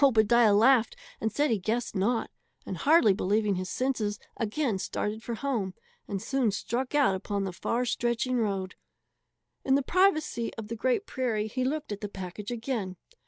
Obadiah 0.00 0.54
laughed 0.54 0.94
and 1.20 1.32
said 1.32 1.50
he 1.50 1.58
guessed 1.58 1.96
not, 1.96 2.30
and 2.64 2.76
hardly 2.76 3.12
believing 3.12 3.56
his 3.56 3.68
senses, 3.68 4.20
again 4.36 4.78
started 4.78 5.24
for 5.24 5.34
home, 5.34 5.74
and 6.06 6.22
soon 6.22 6.52
struck 6.52 6.94
out 6.94 7.16
upon 7.16 7.42
the 7.42 7.52
far 7.52 7.84
stretching 7.84 8.36
road. 8.36 8.76
In 9.64 9.74
the 9.74 9.82
privacy 9.82 10.54
of 10.54 10.68
the 10.68 10.76
great 10.76 11.04
prairie 11.04 11.48
he 11.48 11.64
looked 11.64 11.90
at 11.90 12.00
the 12.00 12.08
package 12.08 12.52
again. 12.52 12.94